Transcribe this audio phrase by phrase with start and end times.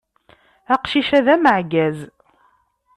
[0.73, 1.97] Aqcic-a d ameɛgaz.